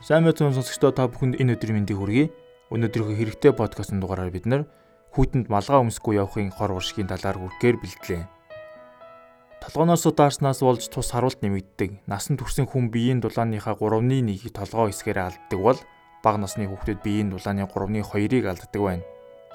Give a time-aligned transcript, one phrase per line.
[0.00, 2.32] Сайн мэцэн сонсогчдоо та бүхэнд энэ өдрийн мэндийг хүргэе.
[2.72, 4.64] Өнөөдрийнхөө хэрэгтэй подкастын дугаараар бид нар
[5.12, 8.24] хүүтэнд малгай өмсөхгүй явахын хор уршигын талаар хүргээр бэлтлээ.
[9.60, 12.08] Толгооноос даарснаас болж тус харуулт нэмэгддэг.
[12.08, 15.80] Насан туршийн хүн биеийн дулааныхаа 3-ны 1-ийг толгоо хэсгээр алддаг бол
[16.24, 19.04] бага насны хүүхдэд биеийн дулааны 3-ны 2-ыг алддаг байна.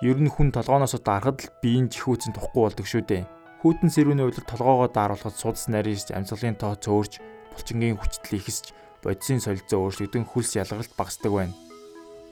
[0.05, 3.26] Ер нь хүн толгооноос даарахад л биеийн чихүүцэн тухгүй болдог шүү дээ.
[3.66, 7.18] Хүүтэн сэрүүний улир толгоогоо дааруулахад судас нарийнж амьсгалын тоо цөөрч
[7.50, 11.54] булчингийн хүчтэл ихсэж бодисын солилцоо өөрчлөгдөн хөлс ялгаралт багасдаг байна.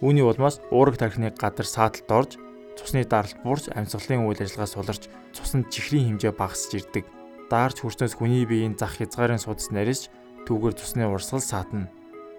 [0.02, 2.32] Үүний улмаас уурэг тархины гадар сааталд орж
[2.76, 7.06] цусны даралт буурч амьсгалын үйл ажиллагаа суларч цуснд чихрийн хэмжээ багасч ирдэг.
[7.48, 10.10] Даарч хүрснээс хүний биеийн зах хязгаарын судас нарийж
[10.50, 11.94] түүгээр цусны урсгал саатна.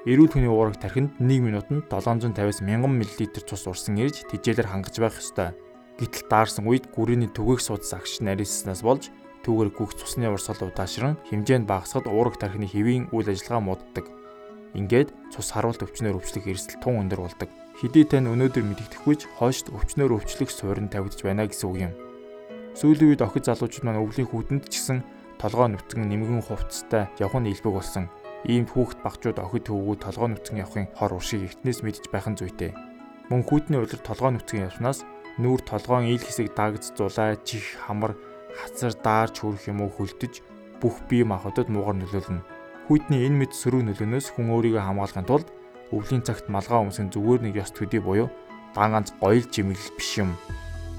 [0.05, 5.17] Эрүүл хүний уурэг тархинд 1 минутанд 750-аас 1000 мл цус урсан ирж тэжээлэр хангаж байх
[5.17, 5.57] ёстой.
[5.97, 9.09] Гэтэл даарсан үед гүрээний түгээх судас агш нарийснаас болж
[9.47, 14.05] түүгээр гүөх цусны урсгал удаашран хэмжээнд багасхад уурэг тархины хэвийн үйл ажиллагаа мууддаг.
[14.75, 17.51] Ингээд цус харуулт өвчнөр өвчлөх эрсдэл тун өндөр болдог.
[17.79, 21.93] Хэдий тань өнөөдөр мэдэгдэхгүйч хойшд өвчнөр өвчлөх суурин тавигдж байна гэсэн үг юм.
[22.75, 24.99] Сүүлийн үед охид залуучууд маань өвлийн хүүтэнд ч гэсэн
[25.39, 28.11] толгоо нүцгэн нэмгэн хувцастай явах нь илбэг болсон.
[28.51, 32.75] Ийм хүүхэд багчууд охид төвгүүд толгоо нүцгэн явахын хор уршиг ихтнээс мэдж байх нь зүйтэй.
[33.31, 35.07] Мөн хүүтний улир толгоо нүцгэн явснаас
[35.39, 38.19] нүүр толгоон ил хэсэг дагц зулай, чих, хамар,
[38.55, 40.43] хацар даарч хүрэх юм уу хөлдөж
[40.79, 42.54] бүх бие махбодод муугар нөлөөлнө.
[42.85, 45.49] Хүйтний энэ мэд сөрөг нөлөөнөөс хүн өөрийгөө хамгаалахын тулд
[45.89, 48.29] өвлийн цагт малгай өмсөн зүгээр нэг ёс төдий буюу
[48.77, 50.37] дан ганц гоёл жимэглэл биш юм.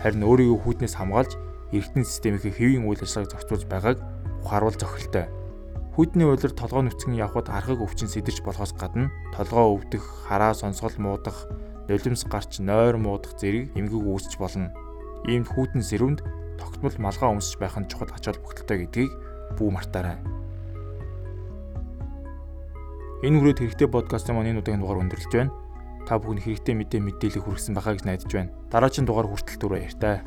[0.01, 1.37] Харин өөрийгөө хүйтнээс хамгаалж
[1.77, 3.97] эргэтэн системийн хэвийн үйл ажиллагааг зохицуулж байгааг
[4.41, 5.29] ухааруул зохилтой.
[5.93, 11.45] Хүйтний улир толгой нүцгэн явхад архаг өвчин сэтэрч болохоос гадна толгой өвдөх, хараа сонсгол муудах,
[11.85, 14.73] нулимс гарч нойр муудах зэрэг эмгэг үүсч болно.
[15.29, 16.25] Иймд хүйтэн сэрвэнд
[16.57, 19.13] тогтмол малгай өмсөж байх нь чухал ач холбогдолтой гэдгийг
[19.61, 20.34] бүү мартаарай.
[23.25, 25.49] Энэ хүрээд хэрэгтэй подкастын маань энэ удаагийн дугаар өндөрлөж байна.
[26.05, 28.53] Та бүхэн хэрэгтэй мэдээ мэдээлэл хүргэсэн байхаа гэж найдаж байна.
[28.69, 30.21] Дараагийн дугаар хүртэл түрүү баяртай.